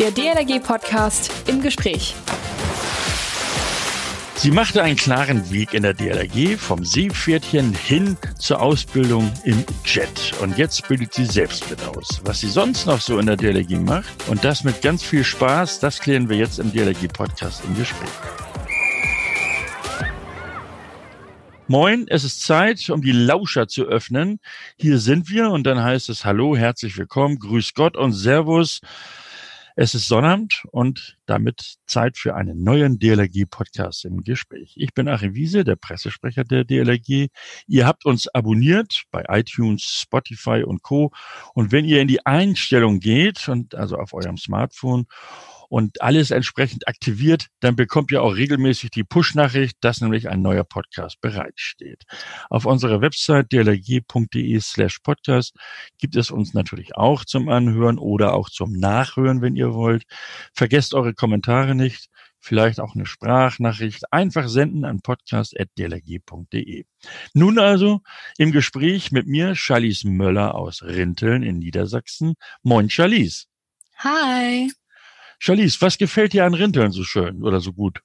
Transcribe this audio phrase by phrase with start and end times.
[0.00, 2.16] Der DLRG-Podcast im Gespräch.
[4.34, 10.32] Sie machte einen klaren Weg in der DLRG vom Seepferdchen hin zur Ausbildung im Jet.
[10.40, 12.20] Und jetzt bildet sie selbst mit aus.
[12.24, 15.78] Was sie sonst noch so in der DLRG macht und das mit ganz viel Spaß,
[15.78, 18.10] das klären wir jetzt im DLRG-Podcast im Gespräch.
[21.68, 24.40] Moin, es ist Zeit, um die Lauscher zu öffnen.
[24.76, 28.80] Hier sind wir und dann heißt es Hallo, herzlich willkommen, Grüß Gott und Servus.
[29.76, 34.74] Es ist Sonnabend und damit Zeit für einen neuen DLRG-Podcast im Gespräch.
[34.76, 37.26] Ich bin Achim Wiese, der Pressesprecher der DLRG.
[37.66, 41.10] Ihr habt uns abonniert bei iTunes, Spotify und Co.
[41.54, 45.06] Und wenn ihr in die Einstellung geht und also auf eurem Smartphone
[45.74, 50.62] und alles entsprechend aktiviert, dann bekommt ihr auch regelmäßig die Push-Nachricht, dass nämlich ein neuer
[50.62, 52.04] Podcast bereitsteht.
[52.48, 55.56] Auf unserer Website dlg.de slash podcast
[55.98, 60.04] gibt es uns natürlich auch zum Anhören oder auch zum Nachhören, wenn ihr wollt.
[60.52, 62.06] Vergesst eure Kommentare nicht
[62.38, 66.84] vielleicht auch eine Sprachnachricht einfach senden an podcast.dlg.de.
[67.32, 68.00] Nun also
[68.38, 72.34] im Gespräch mit mir Charlies Möller aus Rinteln in Niedersachsen.
[72.62, 73.48] Moin Charlies.
[73.96, 74.70] Hi.
[75.44, 78.00] Charlize, was gefällt dir an Rinteln so schön oder so gut?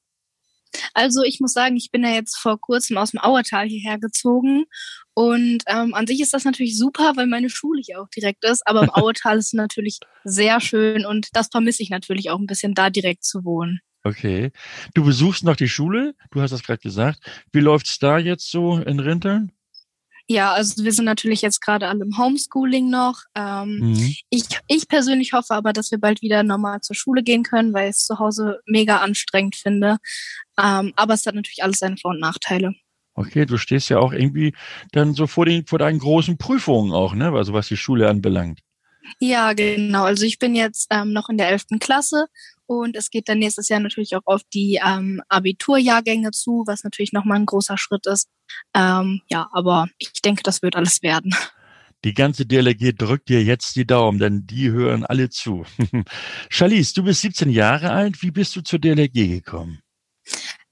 [0.94, 4.66] Also ich muss sagen, ich bin ja jetzt vor kurzem aus dem Auertal hierher gezogen
[5.14, 8.62] und ähm, an sich ist das natürlich super, weil meine Schule hier auch direkt ist,
[8.68, 12.46] aber im Auertal ist es natürlich sehr schön und das vermisse ich natürlich auch ein
[12.46, 13.80] bisschen, da direkt zu wohnen.
[14.04, 14.52] Okay.
[14.94, 17.20] Du besuchst noch die Schule, du hast das gerade gesagt.
[17.54, 19.54] Wie läuft's da jetzt so in Rinteln?
[20.32, 23.24] Ja, also wir sind natürlich jetzt gerade alle im Homeschooling noch.
[23.34, 24.16] Ähm, mhm.
[24.30, 27.90] ich, ich persönlich hoffe aber, dass wir bald wieder normal zur Schule gehen können, weil
[27.90, 29.98] ich es zu Hause mega anstrengend finde.
[30.62, 32.76] Ähm, aber es hat natürlich alles seine Vor- und Nachteile.
[33.16, 34.54] Okay, du stehst ja auch irgendwie
[34.92, 37.32] dann so vor, den, vor deinen großen Prüfungen auch, ne?
[37.34, 38.60] Also was die Schule anbelangt.
[39.20, 40.04] Ja, genau.
[40.04, 42.28] Also ich bin jetzt ähm, noch in der elften Klasse
[42.68, 47.14] und es geht dann nächstes Jahr natürlich auch auf die ähm, Abiturjahrgänge zu, was natürlich
[47.14, 48.30] nochmal ein großer Schritt ist.
[48.74, 51.36] Ähm, ja, aber ich denke, das wird alles werden.
[52.06, 55.66] Die ganze DLG drückt dir jetzt die Daumen, denn die hören alle zu.
[56.50, 58.22] Charlize, du bist 17 Jahre alt.
[58.22, 59.82] Wie bist du zur DLG gekommen?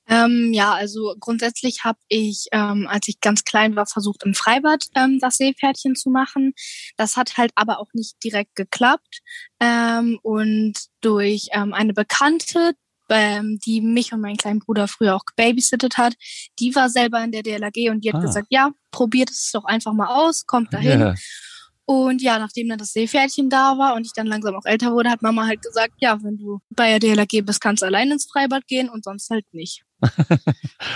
[0.09, 4.85] Ähm, ja, also grundsätzlich habe ich, ähm, als ich ganz klein war, versucht im Freibad
[4.95, 6.53] ähm, das Seepferdchen zu machen.
[6.95, 9.19] Das hat halt aber auch nicht direkt geklappt.
[9.59, 12.73] Ähm, und durch ähm, eine Bekannte,
[13.09, 16.16] ähm, die mich und meinen kleinen Bruder früher auch gebabysittet hat,
[16.59, 18.25] die war selber in der DLAG und die hat ah.
[18.25, 21.00] gesagt, ja, probiert es doch einfach mal aus, kommt dahin.
[21.00, 21.16] Yeah.
[21.90, 25.09] Und ja, nachdem dann das Seepferdchen da war und ich dann langsam auch älter wurde,
[25.09, 28.28] hat Mama halt gesagt, ja, wenn du bei der DLAG bist, kannst du allein ins
[28.29, 29.84] Freibad gehen und sonst halt nicht.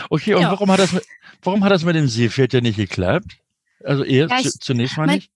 [0.09, 0.51] okay, und ja.
[0.51, 1.01] warum hat das,
[1.43, 3.37] warum hat das mit dem Seepferdchen nicht geklappt?
[3.85, 5.31] Also eher ja, zunächst mal mein, nicht?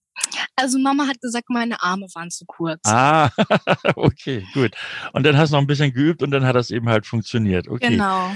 [0.56, 2.80] Also Mama hat gesagt, meine Arme waren zu kurz.
[2.84, 3.30] Ah,
[3.96, 4.72] okay, gut.
[5.12, 7.68] Und dann hast du noch ein bisschen geübt und dann hat das eben halt funktioniert.
[7.68, 7.90] Okay.
[7.90, 8.30] Genau.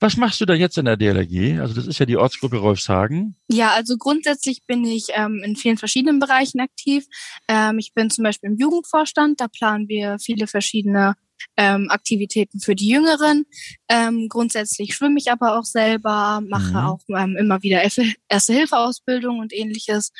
[0.00, 1.60] Was machst du da jetzt in der DLRG?
[1.60, 3.36] Also das ist ja die Ortsgruppe Rolfshagen.
[3.48, 7.06] Ja, also grundsätzlich bin ich ähm, in vielen verschiedenen Bereichen aktiv.
[7.48, 11.14] Ähm, ich bin zum Beispiel im Jugendvorstand, da planen wir viele verschiedene
[11.56, 13.44] ähm, Aktivitäten für die Jüngeren.
[13.88, 16.76] Ähm, grundsätzlich schwimme ich aber auch selber, mache mhm.
[16.76, 17.82] auch ähm, immer wieder
[18.28, 20.12] Erste-Hilfe-Ausbildung und ähnliches.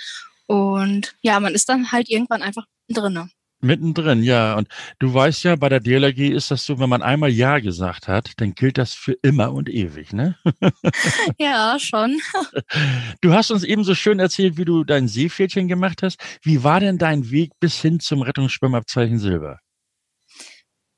[0.46, 3.28] Und ja, man ist dann halt irgendwann einfach drinne.
[3.60, 4.54] Mittendrin, ja.
[4.54, 4.68] Und
[4.98, 8.32] du weißt ja, bei der DLRG ist das so, wenn man einmal Ja gesagt hat,
[8.36, 10.36] dann gilt das für immer und ewig, ne?
[11.38, 12.20] ja, schon.
[13.22, 16.20] Du hast uns eben so schön erzählt, wie du dein Seepferdchen gemacht hast.
[16.42, 19.58] Wie war denn dein Weg bis hin zum Rettungsschwimmabzeichen Silber?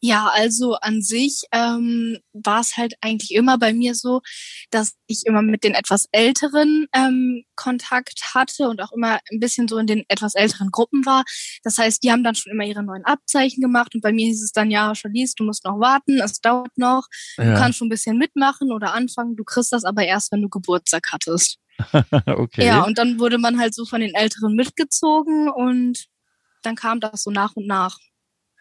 [0.00, 4.20] Ja, also an sich ähm, war es halt eigentlich immer bei mir so,
[4.70, 9.66] dass ich immer mit den etwas Älteren ähm, Kontakt hatte und auch immer ein bisschen
[9.66, 11.24] so in den etwas älteren Gruppen war.
[11.64, 14.44] Das heißt, die haben dann schon immer ihre neuen Abzeichen gemacht und bei mir hieß
[14.44, 17.44] es dann, ja, Charlize, du musst noch warten, es dauert noch, ja.
[17.44, 20.48] du kannst schon ein bisschen mitmachen oder anfangen, du kriegst das aber erst, wenn du
[20.48, 21.58] Geburtstag hattest.
[22.26, 22.66] okay.
[22.66, 26.06] Ja, und dann wurde man halt so von den Älteren mitgezogen und
[26.62, 27.98] dann kam das so nach und nach.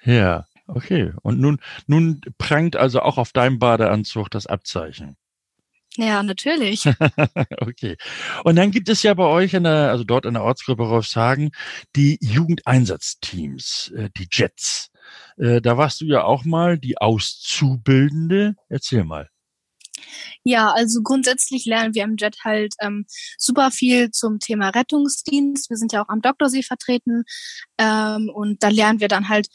[0.03, 0.45] Ja.
[0.67, 1.13] Okay.
[1.21, 5.15] Und nun, nun prangt also auch auf deinem Badeanzug das Abzeichen.
[5.95, 6.85] Ja, natürlich.
[7.59, 7.97] okay.
[8.43, 11.51] Und dann gibt es ja bei euch in der, also dort in der Ortsgruppe Rolfshagen,
[11.95, 14.91] die Jugendeinsatzteams, äh, die Jets.
[15.37, 18.55] Äh, da warst du ja auch mal die Auszubildende.
[18.69, 19.29] Erzähl mal.
[20.43, 23.05] Ja, also grundsätzlich lernen wir im JET halt ähm,
[23.37, 25.69] super viel zum Thema Rettungsdienst.
[25.69, 27.23] Wir sind ja auch am Doktorsee vertreten
[27.79, 29.47] ähm, und da lernen wir dann halt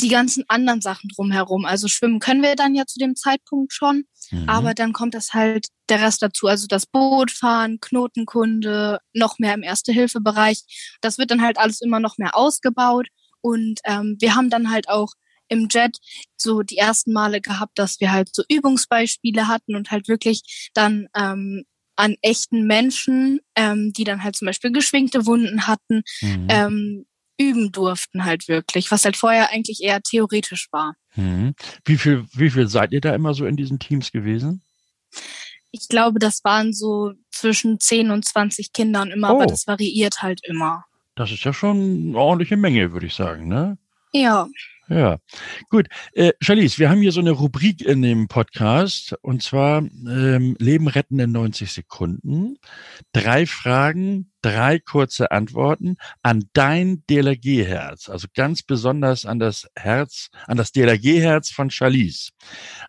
[0.00, 1.64] die ganzen anderen Sachen drumherum.
[1.64, 4.48] Also schwimmen können wir dann ja zu dem Zeitpunkt schon, mhm.
[4.48, 6.46] aber dann kommt das halt der Rest dazu.
[6.46, 10.96] Also das Boot fahren, Knotenkunde, noch mehr im Erste-Hilfe-Bereich.
[11.00, 13.08] Das wird dann halt alles immer noch mehr ausgebaut
[13.40, 15.12] und ähm, wir haben dann halt auch
[15.48, 15.98] im Jet
[16.36, 21.06] so die ersten Male gehabt, dass wir halt so Übungsbeispiele hatten und halt wirklich dann
[21.14, 21.64] ähm,
[21.96, 26.46] an echten Menschen, ähm, die dann halt zum Beispiel geschwingte Wunden hatten, mhm.
[26.48, 27.06] ähm,
[27.38, 30.94] üben durften halt wirklich, was halt vorher eigentlich eher theoretisch war.
[31.16, 31.54] Mhm.
[31.84, 34.62] Wie viel, wie viel seid ihr da immer so in diesen Teams gewesen?
[35.70, 39.36] Ich glaube, das waren so zwischen 10 und 20 Kindern immer, oh.
[39.36, 40.84] aber das variiert halt immer.
[41.16, 43.78] Das ist ja schon eine ordentliche Menge, würde ich sagen, ne?
[44.12, 44.48] Ja.
[44.88, 45.18] Ja,
[45.70, 45.88] gut.
[46.12, 50.88] Äh, Charlize, wir haben hier so eine Rubrik in dem Podcast und zwar ähm, Leben
[50.88, 52.58] retten in 90 Sekunden.
[53.12, 60.58] Drei Fragen, drei kurze Antworten an dein DLRG-Herz, also ganz besonders an das Herz, an
[60.58, 62.32] das DLRG-Herz von Charlize.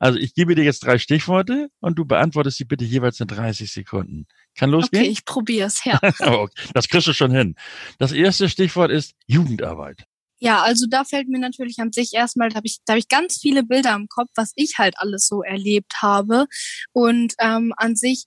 [0.02, 3.72] Also ich gebe dir jetzt drei Stichworte und du beantwortest sie bitte jeweils in 30
[3.72, 4.28] Sekunden.
[4.58, 5.04] Kann losgehen?
[5.04, 5.98] Okay, ich probiere es, ja.
[6.74, 7.56] das kriegst du schon hin.
[8.00, 10.06] Das erste Stichwort ist Jugendarbeit.
[10.46, 13.08] Ja, also da fällt mir natürlich an sich erstmal, da habe ich, da hab ich
[13.08, 16.46] ganz viele Bilder im Kopf, was ich halt alles so erlebt habe.
[16.94, 18.26] Und ähm, an sich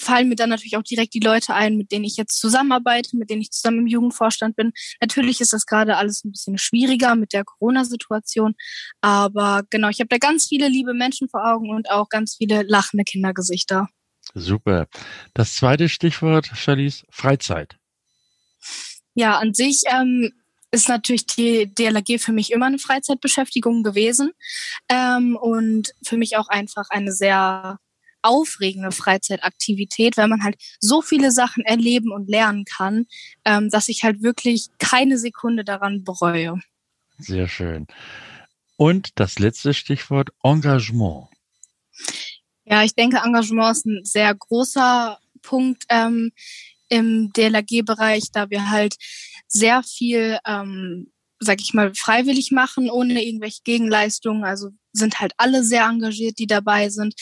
[0.00, 3.30] fallen mir dann natürlich auch direkt die Leute ein, mit denen ich jetzt zusammenarbeite, mit
[3.30, 4.72] denen ich zusammen im Jugendvorstand bin.
[5.00, 8.56] Natürlich ist das gerade alles ein bisschen schwieriger mit der Corona-Situation,
[9.00, 12.64] aber genau, ich habe da ganz viele liebe Menschen vor Augen und auch ganz viele
[12.64, 13.86] lachende Kindergesichter.
[14.34, 14.88] Super.
[15.34, 17.76] Das zweite Stichwort, Charlize, Freizeit.
[19.14, 20.32] Ja, an sich ähm,
[20.74, 24.32] ist natürlich die DLRG für mich immer eine Freizeitbeschäftigung gewesen
[24.88, 27.78] ähm, und für mich auch einfach eine sehr
[28.22, 33.06] aufregende Freizeitaktivität, weil man halt so viele Sachen erleben und lernen kann,
[33.44, 36.58] ähm, dass ich halt wirklich keine Sekunde daran bereue.
[37.18, 37.86] Sehr schön.
[38.76, 41.28] Und das letzte Stichwort Engagement.
[42.64, 46.32] Ja, ich denke, Engagement ist ein sehr großer Punkt ähm,
[46.88, 48.96] im DLRG-Bereich, da wir halt
[49.48, 54.44] sehr viel, ähm, sag ich mal, freiwillig machen, ohne irgendwelche Gegenleistungen.
[54.44, 57.14] Also sind halt alle sehr engagiert, die dabei sind.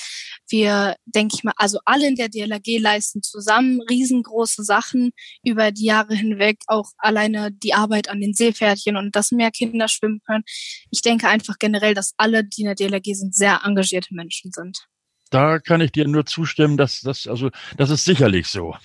[0.48, 5.86] Wir, denke ich mal, also alle in der DLRG leisten zusammen riesengroße Sachen über die
[5.86, 10.44] Jahre hinweg, auch alleine die Arbeit an den Seepferdchen und dass mehr Kinder schwimmen können.
[10.90, 14.86] Ich denke einfach generell, dass alle, die in der DLRG sind, sehr engagierte Menschen sind
[15.32, 18.76] da kann ich dir nur zustimmen, dass das, also, das ist sicherlich so.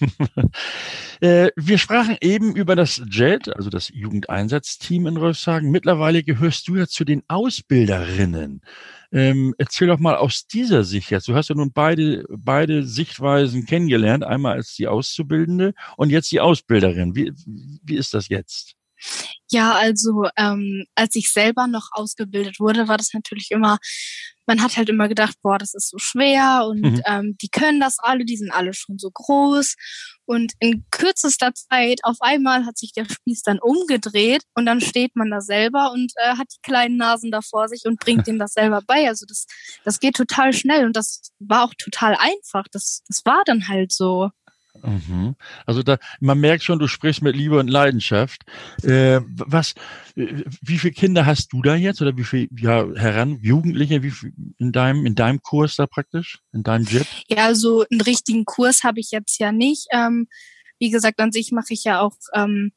[1.20, 5.72] äh, wir sprachen eben über das JET, also das Jugendeinsatzteam in Rolfshagen.
[5.72, 8.62] Mittlerweile gehörst du ja zu den Ausbilderinnen.
[9.12, 11.28] Ähm, erzähl doch mal aus dieser Sicht jetzt.
[11.28, 14.24] Du hast ja nun beide, beide Sichtweisen kennengelernt.
[14.24, 17.16] Einmal als die Auszubildende und jetzt die Ausbilderin.
[17.16, 17.34] Wie,
[17.84, 18.76] wie ist das jetzt?
[19.50, 23.78] Ja, also ähm, als ich selber noch ausgebildet wurde, war das natürlich immer,
[24.46, 27.02] man hat halt immer gedacht, boah, das ist so schwer und mhm.
[27.06, 29.76] ähm, die können das alle, die sind alle schon so groß.
[30.26, 35.16] Und in kürzester Zeit auf einmal hat sich der Spieß dann umgedreht und dann steht
[35.16, 38.40] man da selber und äh, hat die kleinen Nasen da vor sich und bringt denen
[38.40, 39.08] das selber bei.
[39.08, 39.46] Also das,
[39.86, 42.66] das geht total schnell und das war auch total einfach.
[42.72, 44.30] Das, das war dann halt so.
[44.84, 45.36] Mhm.
[45.66, 48.44] Also da, man merkt schon, du sprichst mit Liebe und Leidenschaft.
[48.84, 49.74] Äh, was,
[50.16, 54.12] äh, wie viele Kinder hast du da jetzt oder wie viele ja, heran, Jugendliche, wie
[54.12, 57.08] viel in deinem, in deinem Kurs da praktisch, in deinem Jet?
[57.28, 59.88] Ja, so einen richtigen Kurs habe ich jetzt ja nicht.
[59.92, 60.28] Ähm,
[60.80, 62.72] wie gesagt, an sich mache ich ja auch ähm,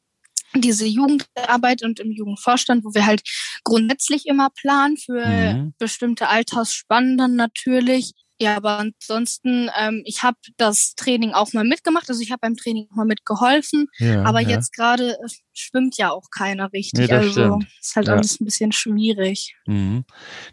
[0.55, 3.23] diese Jugendarbeit und im Jugendvorstand, wo wir halt
[3.63, 5.75] grundsätzlich immer planen für mhm.
[5.79, 8.13] bestimmte Altersspannen dann natürlich.
[8.41, 12.57] Ja, aber ansonsten, ähm, ich habe das Training auch mal mitgemacht, also ich habe beim
[12.57, 14.49] Training auch mal mitgeholfen, ja, aber ja.
[14.49, 17.67] jetzt gerade äh, schwimmt ja auch keiner richtig, nee, also stimmt.
[17.79, 18.15] ist halt ja.
[18.15, 19.55] alles ein bisschen schwierig.
[19.67, 20.05] Mhm.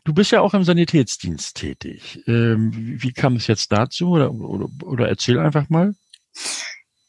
[0.04, 2.22] Du bist ja auch im Sanitätsdienst tätig.
[2.28, 5.96] Ähm, wie, wie kam es jetzt dazu oder, oder, oder erzähl einfach mal?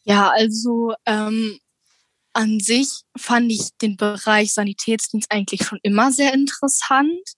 [0.05, 1.59] Ja, also ähm,
[2.35, 7.35] an sich fand ich den Bereich Sanitätsdienst eigentlich schon immer sehr interessant.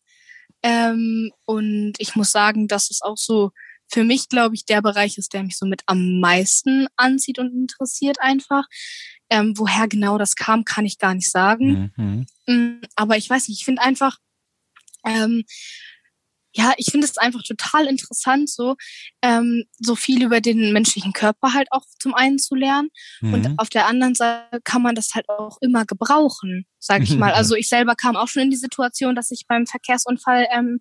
[0.63, 3.51] Ähm, und ich muss sagen, dass es auch so
[3.93, 7.53] für mich, glaube ich, der Bereich ist, der mich so mit am meisten anzieht und
[7.53, 8.67] interessiert einfach.
[9.29, 11.93] Ähm, woher genau das kam, kann ich gar nicht sagen.
[11.97, 12.27] Mhm.
[12.47, 14.19] Mm, aber ich weiß nicht, ich finde einfach,
[15.05, 15.45] ähm,
[16.53, 18.77] ja, ich finde es einfach total interessant, so,
[19.23, 22.89] ähm, so viel über den menschlichen Körper halt auch zum einen zu lernen.
[23.21, 23.35] Mhm.
[23.35, 27.33] Und auf der anderen Seite kann man das halt auch immer gebrauchen, sag ich mal.
[27.33, 30.81] Also ich selber kam auch schon in die Situation, dass ich beim Verkehrsunfall ähm,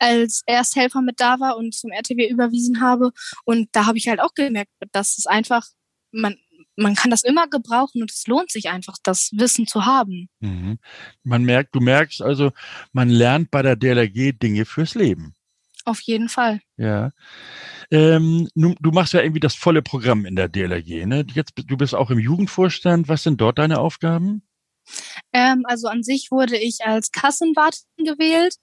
[0.00, 3.12] als Ersthelfer mit da war und zum RTW überwiesen habe.
[3.44, 5.66] Und da habe ich halt auch gemerkt, dass es einfach,
[6.10, 6.36] man,
[6.76, 10.28] man kann das immer gebrauchen und es lohnt sich einfach, das Wissen zu haben.
[10.40, 10.78] Mhm.
[11.22, 12.52] Man merkt, du merkst also,
[12.92, 15.34] man lernt bei der DLRG Dinge fürs Leben.
[15.84, 16.60] Auf jeden Fall.
[16.78, 17.10] Ja.
[17.90, 21.26] Ähm, du, du, machst ja irgendwie das volle Programm in der DLRG, ne?
[21.34, 23.08] Jetzt, du bist auch im Jugendvorstand.
[23.08, 24.42] Was sind dort deine Aufgaben?
[25.32, 28.54] Ähm, also an sich wurde ich als Kassenwartin gewählt.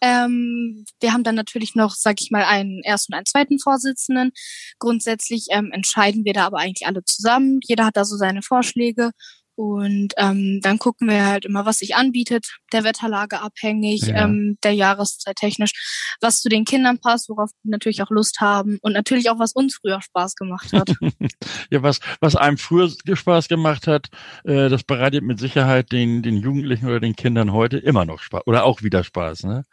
[0.00, 4.32] Ähm, wir haben dann natürlich noch, sag ich mal, einen ersten und einen zweiten Vorsitzenden.
[4.78, 7.60] Grundsätzlich ähm, entscheiden wir da aber eigentlich alle zusammen.
[7.62, 9.12] Jeder hat da so seine Vorschläge
[9.56, 14.24] und ähm, dann gucken wir halt immer, was sich anbietet, der Wetterlage abhängig, ja.
[14.24, 18.78] ähm, der Jahreszeit technisch, was zu den Kindern passt, worauf die natürlich auch Lust haben
[18.82, 20.92] und natürlich auch, was uns früher Spaß gemacht hat.
[21.70, 24.08] ja, was, was einem früher Spaß gemacht hat,
[24.44, 28.46] äh, das bereitet mit Sicherheit den, den Jugendlichen oder den Kindern heute immer noch Spaß
[28.46, 29.44] oder auch wieder Spaß.
[29.44, 29.64] Ne?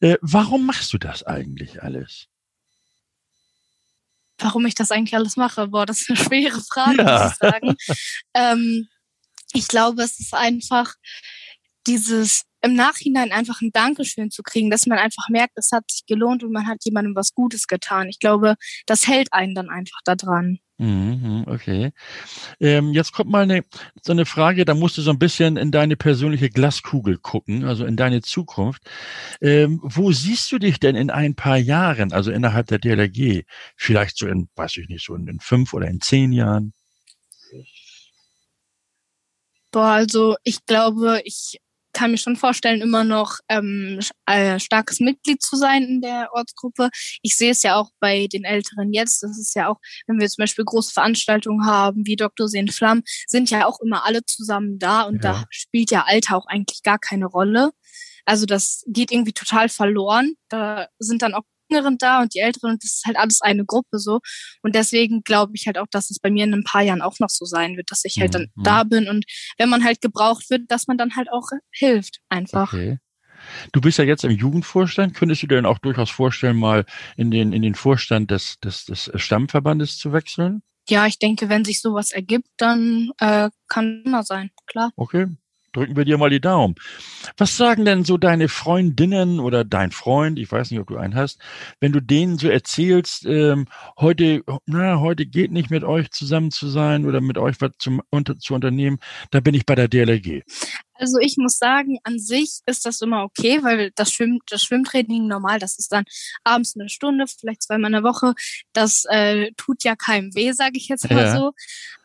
[0.00, 2.28] Äh, warum machst du das eigentlich alles?
[4.42, 5.68] Warum ich das eigentlich alles mache.
[5.68, 7.22] Boah, das ist eine schwere Frage, ja.
[7.22, 7.76] muss ich sagen.
[8.34, 8.88] ähm,
[9.52, 10.94] ich glaube, es ist einfach
[11.86, 16.06] dieses im Nachhinein einfach ein Dankeschön zu kriegen, dass man einfach merkt, es hat sich
[16.06, 18.08] gelohnt und man hat jemandem was Gutes getan.
[18.08, 18.54] Ich glaube,
[18.86, 20.58] das hält einen dann einfach daran.
[20.78, 21.92] Mhm, okay.
[22.58, 23.62] Ähm, jetzt kommt mal eine,
[24.02, 27.84] so eine Frage, da musst du so ein bisschen in deine persönliche Glaskugel gucken, also
[27.84, 28.82] in deine Zukunft.
[29.40, 33.44] Ähm, wo siehst du dich denn in ein paar Jahren, also innerhalb der DLRG?
[33.76, 36.72] Vielleicht so in, weiß ich nicht, so in, in fünf oder in zehn Jahren?
[39.70, 41.60] Boah, also ich glaube, ich
[41.92, 46.90] kann mir schon vorstellen, immer noch ähm, äh, starkes Mitglied zu sein in der Ortsgruppe.
[47.22, 49.22] Ich sehe es ja auch bei den Älteren jetzt.
[49.22, 52.48] Das ist ja auch, wenn wir zum Beispiel große Veranstaltungen haben, wie Dr.
[52.48, 55.32] Seen Flamm, sind ja auch immer alle zusammen da und ja.
[55.32, 57.72] da spielt ja Alter auch eigentlich gar keine Rolle.
[58.24, 60.34] Also das geht irgendwie total verloren.
[60.48, 61.42] Da sind dann auch
[61.72, 64.20] Jüngeren da und die Älteren und das ist halt alles eine Gruppe so.
[64.62, 67.18] Und deswegen glaube ich halt auch, dass es bei mir in ein paar Jahren auch
[67.18, 68.62] noch so sein wird, dass ich halt dann mhm.
[68.62, 69.24] da bin und
[69.58, 72.72] wenn man halt gebraucht wird, dass man dann halt auch hilft einfach.
[72.72, 72.98] Okay.
[73.72, 75.14] Du bist ja jetzt im Jugendvorstand.
[75.14, 76.84] Könntest du dir denn auch durchaus vorstellen, mal
[77.16, 80.62] in den, in den Vorstand des, des, des Stammverbandes zu wechseln?
[80.88, 84.92] Ja, ich denke, wenn sich sowas ergibt, dann äh, kann immer sein, klar.
[84.94, 85.26] Okay,
[85.72, 86.74] drücken wir dir mal die Daumen.
[87.36, 91.14] Was sagen denn so deine Freundinnen oder dein Freund, ich weiß nicht, ob du einen
[91.14, 91.40] hast,
[91.80, 93.66] wenn du denen so erzählst, ähm,
[93.98, 98.02] heute, na, heute geht nicht mit euch zusammen zu sein oder mit euch was zum,
[98.10, 98.98] unter, zu unternehmen,
[99.30, 100.42] da bin ich bei der DLRG.
[101.02, 105.26] Also ich muss sagen, an sich ist das immer okay, weil das, Schwimm, das Schwimmtraining
[105.26, 106.04] normal, das ist dann
[106.44, 108.34] abends eine Stunde, vielleicht zweimal in der Woche.
[108.72, 111.36] Das äh, tut ja keinem weh, sage ich jetzt mal ja.
[111.36, 111.52] so.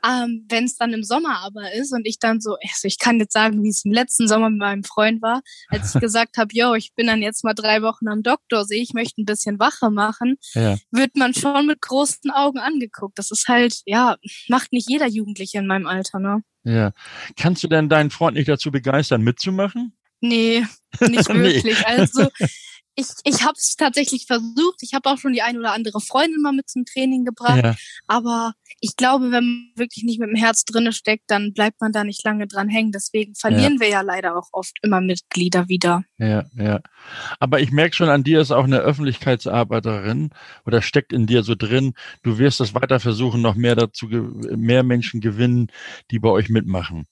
[0.04, 3.20] Ähm, Wenn es dann im Sommer aber ist und ich dann so, also ich kann
[3.20, 6.50] jetzt sagen, wie es im letzten Sommer mit meinem Freund war, als ich gesagt habe,
[6.52, 9.92] yo, ich bin dann jetzt mal drei Wochen am Doktorsee, ich möchte ein bisschen Wache
[9.92, 10.76] machen, ja.
[10.90, 13.20] wird man schon mit großen Augen angeguckt.
[13.20, 16.42] Das ist halt, ja, macht nicht jeder Jugendliche in meinem Alter, ne?
[16.68, 16.92] Ja.
[17.38, 19.94] Kannst du denn deinen Freund nicht dazu begeistern, mitzumachen?
[20.20, 20.66] Nee,
[21.00, 21.64] nicht wirklich.
[21.64, 21.76] nee.
[21.86, 22.28] Also
[22.98, 24.82] ich, ich habe es tatsächlich versucht.
[24.82, 27.64] Ich habe auch schon die ein oder andere Freundin mal mit zum Training gebracht.
[27.64, 27.76] Ja.
[28.08, 31.92] Aber ich glaube, wenn man wirklich nicht mit dem Herz drinne steckt, dann bleibt man
[31.92, 32.92] da nicht lange dran hängen.
[32.92, 33.80] Deswegen verlieren ja.
[33.82, 36.04] wir ja leider auch oft immer Mitglieder wieder.
[36.18, 36.82] Ja, ja.
[37.40, 40.32] Aber ich merke schon, an dir ist auch eine Öffentlichkeitsarbeiterin
[40.66, 41.94] oder steckt in dir so drin.
[42.24, 45.68] Du wirst das weiter versuchen, noch mehr dazu, mehr Menschen gewinnen,
[46.10, 47.06] die bei euch mitmachen.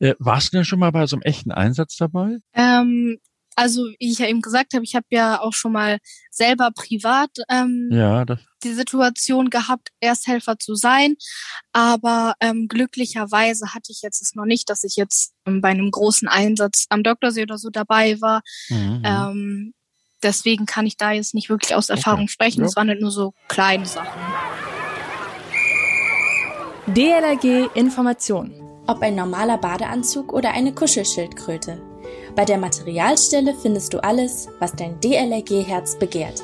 [0.00, 2.36] Äh, warst du denn schon mal bei so einem echten Einsatz dabei?
[2.52, 3.18] Ähm,
[3.56, 5.98] also wie ich ja eben gesagt habe, ich habe ja auch schon mal
[6.30, 11.14] selber privat ähm, ja, die Situation gehabt, Ersthelfer zu sein.
[11.72, 15.90] Aber ähm, glücklicherweise hatte ich jetzt es noch nicht, dass ich jetzt ähm, bei einem
[15.90, 18.42] großen Einsatz am Doktorsee oder so dabei war.
[18.68, 19.02] Mhm.
[19.04, 19.74] Ähm,
[20.22, 22.32] deswegen kann ich da jetzt nicht wirklich aus Erfahrung okay.
[22.32, 22.64] sprechen.
[22.64, 22.76] Es ja.
[22.76, 24.20] waren halt nur so kleine Sachen.
[26.86, 28.60] DLRG Information.
[28.86, 31.93] Ob ein normaler Badeanzug oder eine Kuschelschildkröte.
[32.36, 36.42] Bei der Materialstelle findest du alles, was dein DLRG-Herz begehrt.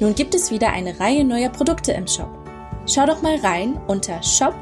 [0.00, 2.30] Nun gibt es wieder eine Reihe neuer Produkte im Shop.
[2.86, 4.54] Schau doch mal rein unter shop.dlrg.de.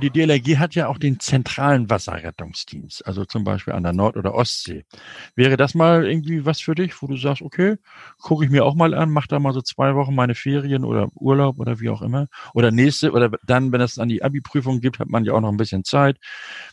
[0.00, 4.32] Die DLRG hat ja auch den zentralen Wasserrettungsdienst, also zum Beispiel an der Nord- oder
[4.32, 4.84] Ostsee.
[5.34, 7.76] Wäre das mal irgendwie was für dich, wo du sagst, okay,
[8.18, 11.08] gucke ich mir auch mal an, mach da mal so zwei Wochen meine Ferien oder
[11.14, 12.28] Urlaub oder wie auch immer.
[12.54, 15.50] Oder nächste, oder dann, wenn es dann die Abi-Prüfung gibt, hat man ja auch noch
[15.50, 16.18] ein bisschen Zeit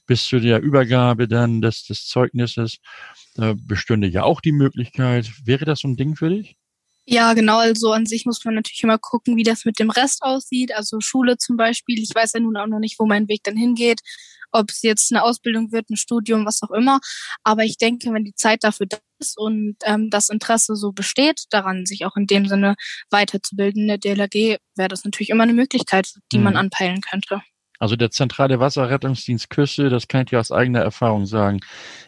[0.05, 2.77] bis zu der Übergabe dann des, des Zeugnisses.
[3.35, 5.31] Da bestünde ja auch die Möglichkeit.
[5.45, 6.57] Wäre das so ein Ding für dich?
[7.07, 7.59] Ja, genau.
[7.59, 10.75] Also an sich muss man natürlich immer gucken, wie das mit dem Rest aussieht.
[10.75, 11.99] Also Schule zum Beispiel.
[11.99, 14.01] Ich weiß ja nun auch noch nicht, wo mein Weg dann hingeht.
[14.51, 16.99] Ob es jetzt eine Ausbildung wird, ein Studium, was auch immer.
[17.43, 21.43] Aber ich denke, wenn die Zeit dafür da ist und ähm, das Interesse so besteht,
[21.51, 22.75] daran sich auch in dem Sinne
[23.11, 26.43] weiterzubilden in der DLRG, wäre das natürlich immer eine Möglichkeit, die mhm.
[26.45, 27.41] man anpeilen könnte.
[27.79, 31.59] Also der zentrale Wasserrettungsdienst Küste, das kann ich dir aus eigener Erfahrung sagen,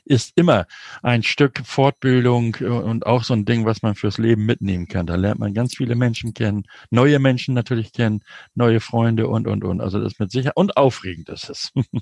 [0.05, 0.65] ist immer
[1.03, 5.07] ein Stück Fortbildung und auch so ein Ding, was man fürs Leben mitnehmen kann.
[5.07, 8.23] Da lernt man ganz viele Menschen kennen, neue Menschen natürlich kennen,
[8.55, 9.81] neue Freunde und, und, und.
[9.81, 11.71] Also das mit Sicherheit und aufregend ist es.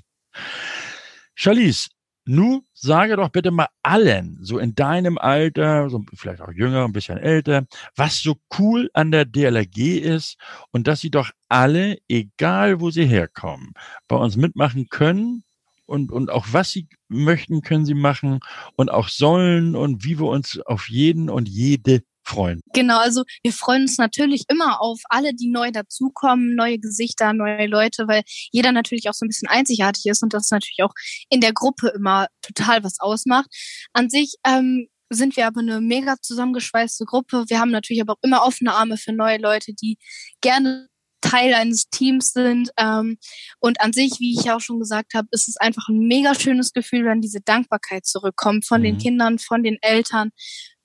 [1.34, 1.88] Charlize,
[2.26, 6.92] nu sage doch bitte mal allen, so in deinem Alter, so vielleicht auch jünger, ein
[6.92, 10.36] bisschen älter, was so cool an der DLRG ist
[10.72, 13.72] und dass sie doch alle, egal wo sie herkommen,
[14.08, 15.44] bei uns mitmachen können
[15.86, 18.40] und, und auch was sie möchten, können sie machen
[18.76, 22.60] und auch sollen und wie wir uns auf jeden und jede freuen.
[22.72, 27.66] Genau, also wir freuen uns natürlich immer auf alle, die neu dazukommen, neue Gesichter, neue
[27.66, 30.92] Leute, weil jeder natürlich auch so ein bisschen einzigartig ist und das natürlich auch
[31.30, 33.48] in der Gruppe immer total was ausmacht.
[33.92, 37.44] An sich ähm, sind wir aber eine mega zusammengeschweißte Gruppe.
[37.48, 39.98] Wir haben natürlich aber auch immer offene Arme für neue Leute, die
[40.40, 40.88] gerne
[41.20, 42.70] Teil eines Teams sind.
[42.78, 43.18] Ähm,
[43.58, 46.72] und an sich, wie ich auch schon gesagt habe, ist es einfach ein mega schönes
[46.72, 48.84] Gefühl, wenn diese Dankbarkeit zurückkommt von mhm.
[48.84, 50.30] den Kindern, von den Eltern,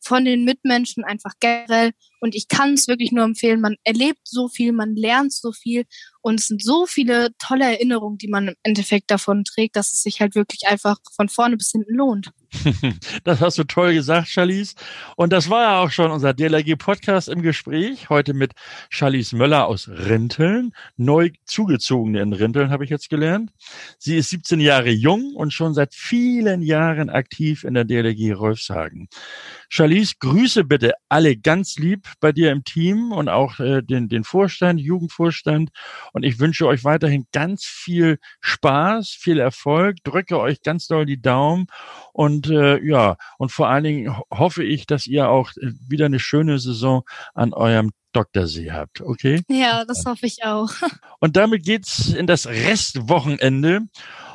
[0.01, 1.91] von den Mitmenschen einfach generell.
[2.21, 3.61] Und ich kann es wirklich nur empfehlen.
[3.61, 5.85] Man erlebt so viel, man lernt so viel
[6.21, 10.03] und es sind so viele tolle Erinnerungen, die man im Endeffekt davon trägt, dass es
[10.03, 12.31] sich halt wirklich einfach von vorne bis hinten lohnt.
[13.23, 14.75] Das hast du toll gesagt, Charlize.
[15.15, 18.09] Und das war ja auch schon unser DLRG-Podcast im Gespräch.
[18.09, 18.53] Heute mit
[18.89, 20.73] Charlize Möller aus Rinteln.
[20.97, 23.51] Neu zugezogene in Rinteln, habe ich jetzt gelernt.
[23.97, 29.07] Sie ist 17 Jahre jung und schon seit vielen Jahren aktiv in der DLRG Rolfshagen.
[29.69, 34.23] Charlize, grüße bitte alle ganz lieb bei dir im Team und auch äh, den, den
[34.23, 35.69] Vorstand, Jugendvorstand.
[36.13, 41.21] Und ich wünsche euch weiterhin ganz viel Spaß, viel Erfolg, drücke euch ganz doll die
[41.21, 41.67] Daumen
[42.13, 46.19] und äh, ja, und vor allen Dingen hoffe ich, dass ihr auch äh, wieder eine
[46.19, 47.03] schöne Saison
[47.33, 49.41] an eurem Doktorsee habt, okay?
[49.49, 50.71] Ja, das hoffe ich auch.
[51.19, 53.81] Und damit geht's in das Restwochenende.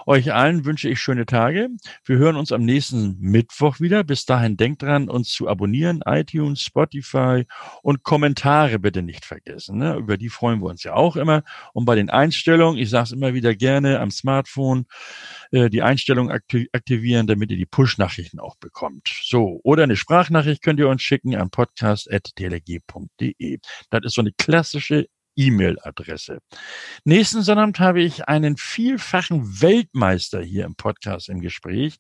[0.09, 1.69] Euch allen wünsche ich schöne Tage.
[2.05, 4.05] Wir hören uns am nächsten Mittwoch wieder.
[4.05, 7.45] Bis dahin denkt dran, uns zu abonnieren, iTunes, Spotify
[7.83, 9.79] und Kommentare bitte nicht vergessen.
[9.79, 9.97] Ne?
[9.97, 11.43] Über die freuen wir uns ja auch immer.
[11.73, 14.87] Und bei den Einstellungen, ich sage es immer wieder gerne, am Smartphone
[15.51, 19.09] äh, die Einstellung aktivieren, damit ihr die Push-Nachrichten auch bekommt.
[19.23, 23.59] So, oder eine Sprachnachricht könnt ihr uns schicken an podcast.dlg.de.
[23.91, 26.39] Das ist so eine klassische E-Mail-Adresse.
[27.05, 31.97] Nächsten Sonnabend habe ich einen vielfachen Weltmeister hier im Podcast im Gespräch.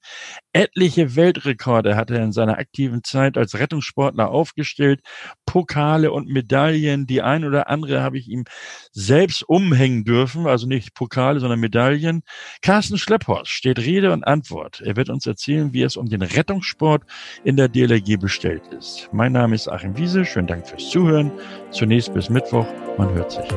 [0.53, 5.01] Etliche Weltrekorde hat er in seiner aktiven Zeit als Rettungssportler aufgestellt.
[5.45, 7.07] Pokale und Medaillen.
[7.07, 8.45] Die ein oder andere habe ich ihm
[8.93, 10.47] selbst umhängen dürfen.
[10.47, 12.23] Also nicht Pokale, sondern Medaillen.
[12.63, 14.81] Carsten Schlepphorst steht Rede und Antwort.
[14.81, 17.05] Er wird uns erzählen, wie es um den Rettungssport
[17.45, 19.09] in der DLRG bestellt ist.
[19.13, 20.25] Mein Name ist Achim Wiese.
[20.25, 21.31] Schönen Dank fürs Zuhören.
[21.71, 22.67] Zunächst bis Mittwoch.
[22.99, 23.49] Man hört sich.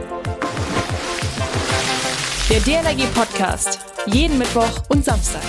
[2.49, 3.79] Der DLRG Podcast.
[4.07, 5.41] Jeden Mittwoch und Samstag.